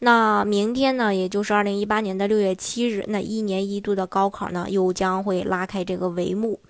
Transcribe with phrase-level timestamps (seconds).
[0.00, 6.60] 那明天呢，也就是二零一八年的六月七日，那一年一度的高考呢，又将会拉开这个帷幕。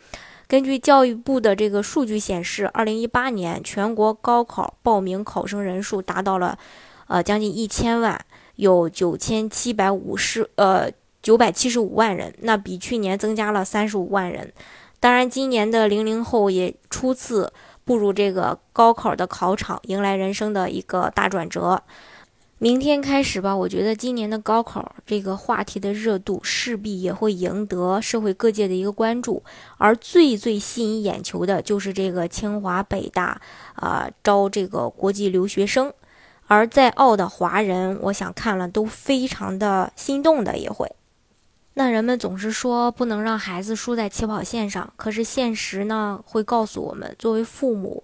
[0.47, 6.57] 根据教育部的这个数据显示，二零一八年全国高考报名考生人数达到了，
[7.09, 10.89] 呃，将近一千万，有九千七百五十，呃，
[11.21, 14.53] 九百七十五万人，那比去年增加了三十五万人。
[15.01, 17.53] 当然，今年的零零后也初次
[17.85, 21.83] 步入这个高考的考场，迎来人生的一个大转折。
[22.59, 29.43] 明天开始吧，我觉得今年的高考这个话题的热度势必也会赢得社会各界的一个关注，
[29.77, 33.39] 而最最吸引眼球的就是这个清华北大
[33.75, 35.93] 啊招这个国际留学生，
[36.47, 40.91] 而在澳的华人，我想看了都非常的心动的也会。
[41.75, 48.03] 那人们总是说不能让孩子输在起跑线上，可是现实呢会告诉我们，作为父母，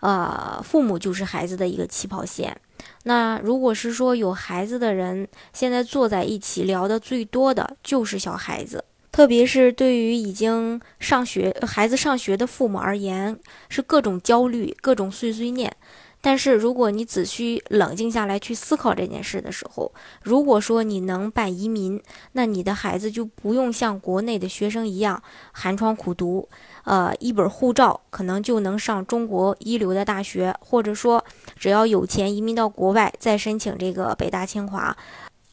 [0.00, 2.58] 呃，父母就是孩子的一个起跑线。
[3.04, 15.74] 那如果是说有孩子的人，现在坐在一起聊的最多的就是小孩子，特别是对于已经上学孩子上学的父母而言，是各种焦虑，各种碎碎念。
[16.22, 19.92] 但是如果你只需冷静下来去思考这件事的时候，
[20.22, 22.00] 如果说你能办移民，
[22.32, 25.20] 那你的孩子就不用像国内的学生一样
[25.52, 26.48] 寒窗苦读。
[26.84, 31.24] 呃，一本护照可能就能上中国一流的大学，或者说
[31.56, 34.96] 只要有钱移民到国外再申请这个北大清华，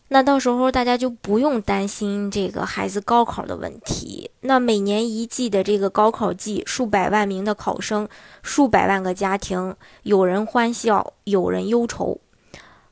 [0.10, 4.32] 那到时候大家就不用担心这个孩子高考的问题。
[4.42, 8.08] 那每年一季的这个高考季，数百万名的考生，
[8.42, 12.20] 数百万个家庭，有人欢笑，有人忧愁，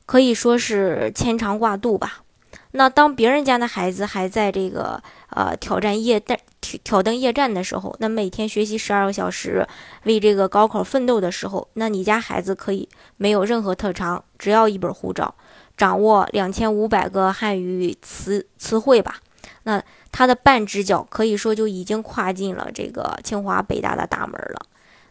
[0.05, 2.23] 可以说是牵肠挂肚吧。
[2.71, 5.01] 那当别人家的孩子还在这个
[5.31, 9.65] 呃挑战夜战挑挑灯夜战的时候，那每天学习十二个小时
[10.03, 12.87] 为这个高考奋斗的时候，那你家孩子可以
[13.17, 15.35] 没有任何特长，只要一本护照，
[15.77, 19.17] 掌握两千五百个汉语词词汇吧，
[19.63, 19.81] 那
[20.11, 24.65] 他的半只脚可以说就已经跨进了这个清华北大的大门了。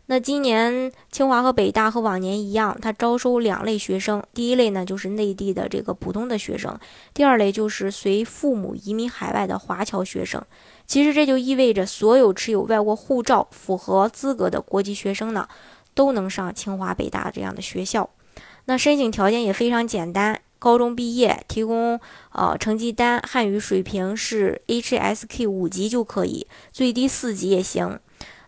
[0.09, 4.23] 那今年清华和北大和往年一样，它招收两类学生。
[4.33, 6.73] 第一类呢，就是内地的这个普通的学生；
[7.13, 10.41] 第二类就是随父母移民海外的华侨学生。
[10.87, 15.49] 其实这就意味着，所有持有外国护照、符合资格的国际学生呢，
[15.93, 18.09] 都能上清华北大这样的学校。
[18.67, 21.99] 那申请条件也非常简单：高中毕业，提供
[22.31, 27.99] 呃成绩单，汉语水平是 HSK 五级就可以，最低四级也行。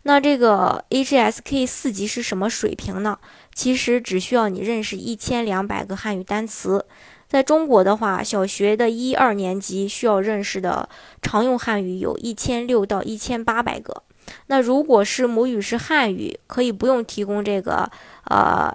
[0.09, 3.19] 那这个 HSK 四级是什么水平呢？
[3.55, 6.87] 其实只需要你认识一千两百个汉语单词。
[7.29, 10.89] 在中国的话，小学的一二年级需要认识的
[11.21, 14.03] 常用汉语有一千六到一千八百个。
[14.47, 17.91] 那如果是母语是汉语，可以不用提供这个
[18.31, 18.75] 呃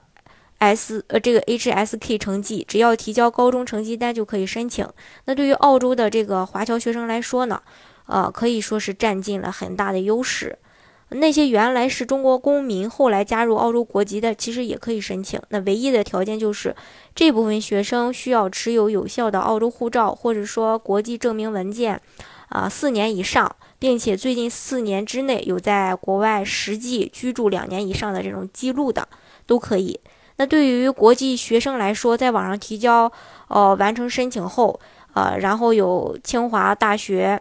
[0.60, 4.88] S 呃这个 HSK 成绩，只要提交高中成绩单就可以申请。
[5.26, 7.60] 那对于澳洲的这个华侨学生来说呢，
[8.06, 10.60] 呃可以说是占尽了很大的优势。
[11.10, 15.40] 那些原来是中国公民，后来加入澳洲国籍的，其实也可以申请。
[15.50, 16.76] 那唯一的条件就是，
[17.14, 22.02] 这部分学生需要持有有效的澳洲护照，或者说国际证明文件，
[22.50, 29.08] 啊，四年以上，并且最近四年之内有在国外实际居住两年以上的这种记录的，
[29.46, 30.00] 都可以。
[30.38, 33.12] 那对于国际学生来说，在网上提交，
[33.50, 34.80] 呃，完成申请后，
[35.14, 37.40] 呃，然后有清华大学。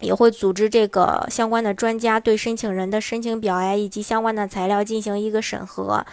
[0.00, 6.04] 也会组织这个相关的专家对申请人的申请表呀以及相关的材料进行一个审核，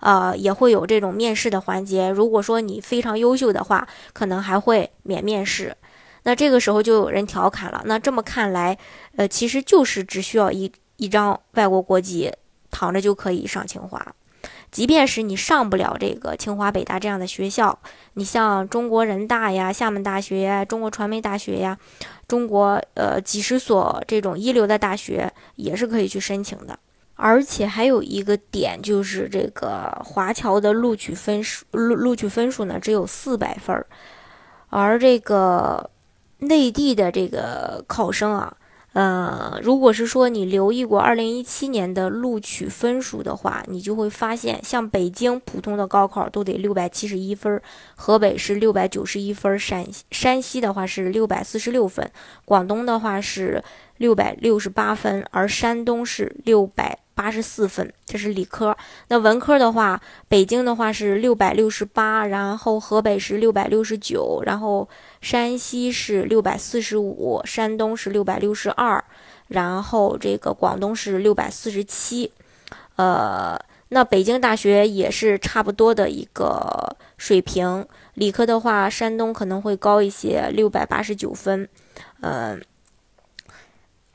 [0.00, 2.08] 呃，也会有这种面试的环节。
[2.08, 5.76] 如果说你非常优秀的话，可能还会免面试。
[6.22, 8.78] 那这个时候就有人调侃了，那这么看来，
[9.16, 12.32] 呃，其实就是只需要一一张外国国籍，
[12.70, 14.14] 躺着就可以上清华。
[14.74, 17.78] 即便是你上不了这个清华、北大这样的学校，
[18.14, 21.78] 你像中国人大呀、厦门大学呀、中国传媒大学呀、
[22.26, 26.76] 中国呃几十所这种一流的大学也是可以去申请的。
[27.14, 33.86] 而且还有一个点就是这个华侨的录取分数录录取分数呢只有四百分儿，
[34.70, 35.88] 而这个
[36.38, 38.56] 内地的这个考生啊，
[38.94, 47.60] 呃，如果是说你留意过二零一七年的录取分数的话，你就会发现，像北京普通的高考都得六百七十一分，
[47.96, 52.08] 河北是六百九十一分，陕山西的话是六百四十六分，
[52.44, 53.62] 广东的话是
[53.96, 57.03] 六百六十八分，而山东是六百。
[57.14, 58.76] 八十四分，这是理科。
[59.08, 64.88] 那文科的话，北京的话是六百六十八，然后河北是六百六十九，然后
[65.20, 69.02] 山西是六百四十五，山东是六百六十二，
[69.48, 72.32] 然后这个广东是六百四十七。
[72.96, 73.58] 呃，
[73.88, 77.86] 那北京大学也是差不多的一个水平。
[78.14, 81.68] 理科的话，山东可能会高一些，六百八十九分。
[82.20, 82.60] 嗯。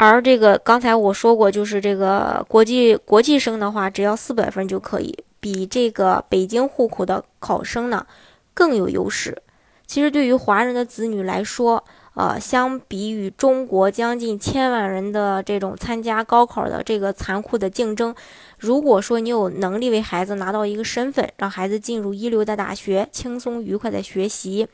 [0.01, 8.07] 而这个刚才我说过，就是这个国际国际生的话，只要四百分就可以，比这个北京户口的考生呢
[8.53, 9.37] 更有优势。
[9.85, 18.15] 其实对于华人的子女来说，呃，相比于中国将近千万人的这种参加高考的这个残酷的竞争，
[18.57, 24.65] 如果说你有能力为孩子拿到一个身份，让孩子进入一流的大学，轻松愉快的学习，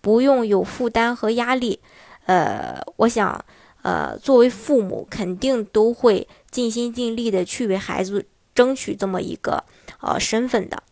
[0.00, 1.78] 不用有负担和压力，
[2.26, 3.44] 呃，我想。
[3.82, 8.24] 呃，作为父母，肯定都会尽心尽力的去为孩子
[8.54, 9.64] 争取这么一个
[10.00, 10.82] 呃身份的。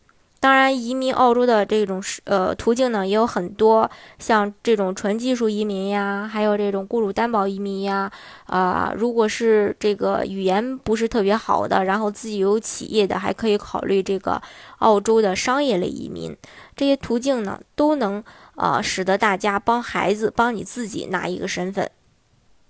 [0.42, 8.10] 当然，移民澳洲的这种呃途径呢也有很多，像这种纯技术移民呀，还有这种雇主担保移民呀。
[8.46, 14.40] 啊，如果是这个语言不是特别好的，然后自己有企业的，还可以考虑这个
[14.78, 16.34] 澳洲的商业类移民。
[16.74, 18.24] 这些途径呢，都能
[18.56, 21.90] 呃使得大家帮孩子、帮你自己拿一个身份。